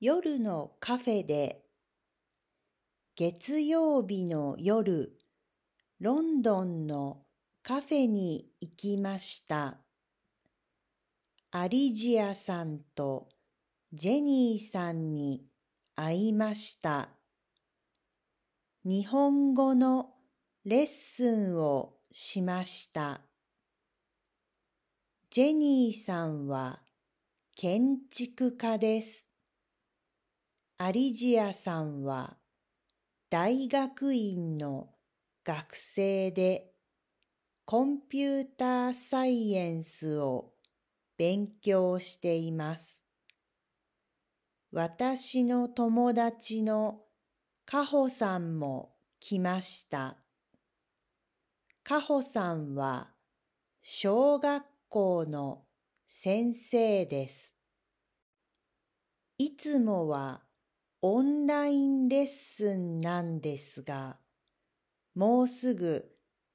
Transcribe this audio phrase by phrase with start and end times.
[0.00, 1.62] 夜のカフェで
[3.16, 5.16] 月曜日の夜
[6.00, 7.22] ロンドンの
[7.62, 9.78] カフェに行きました。
[11.52, 13.28] アリジアさんと
[13.92, 15.46] ジェニーさんに
[15.94, 17.10] 会いました。
[18.84, 20.10] 日本語の
[20.64, 23.20] レッスンをしました。
[25.30, 26.80] ジェニーさんは
[27.56, 29.24] 建築家です。
[30.76, 32.36] アリジアさんは
[33.30, 34.88] 大学院の
[35.44, 36.72] 学生で
[37.64, 40.52] コンピューターサイエンスを
[41.16, 43.04] 勉強しています。
[44.72, 47.02] 私の友達の
[47.64, 50.16] カホさんも来ました。
[51.84, 53.10] カホさんは
[53.80, 55.62] 小学校の
[56.08, 57.52] 先生です。
[59.38, 60.42] いつもは
[61.06, 64.16] オンラインレッスンなんですが、
[65.14, 66.06] もうすぐ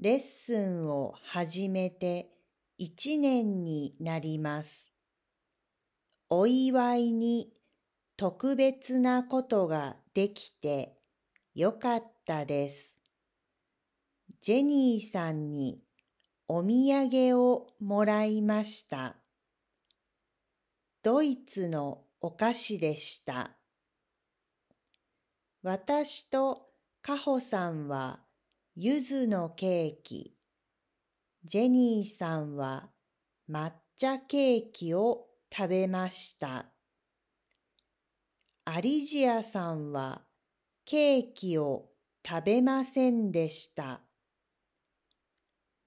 [0.00, 2.28] レッスンを始めて
[2.76, 4.92] 一年になります。
[6.28, 7.52] お祝いに
[8.16, 10.96] 特別なことができて
[11.54, 12.96] よかったです。
[14.40, 15.84] ジェニーさんに
[16.48, 19.18] お土産をもらいました。
[21.04, 23.56] ドイツのお菓子でした。
[25.64, 26.70] 私と
[27.02, 28.18] カホさんは
[28.74, 30.34] 柚子のケーキ、
[31.44, 32.90] ジェニーさんは
[33.48, 36.66] 抹茶ケーキを食べました。
[38.64, 40.22] アリジアさんは
[40.84, 41.90] ケーキを
[42.26, 44.00] 食べませんでした。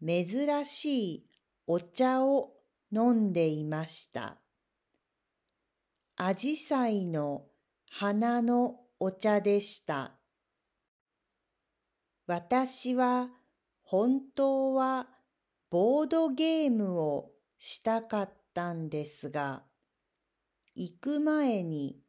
[0.02, 1.30] 珍しい
[1.68, 2.54] お茶を
[2.94, 4.38] 飲んでいました。
[6.16, 7.44] アジサイの
[7.90, 10.14] 花のお茶でした。
[12.28, 13.30] 私は
[13.84, 15.08] 本当は
[15.70, 19.64] ボードゲームをしたかったんですが、
[20.74, 22.00] 行く前に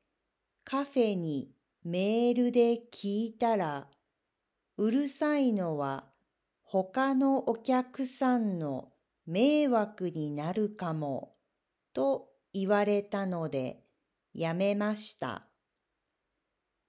[0.64, 1.50] カフェに
[1.84, 3.88] メールで聞いたら、
[4.76, 6.04] うるさいのは
[6.62, 8.92] 他のお客さんの
[9.26, 11.34] 迷惑になるかも
[11.92, 13.82] と言われたので
[14.32, 15.46] やめました。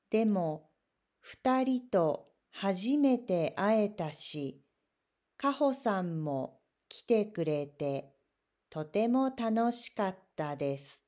[0.10, 0.70] でも、
[1.20, 4.64] 二人と初めて会えたし、
[5.38, 8.14] かほさんも来てくれて、
[8.70, 11.07] とても楽しかったです。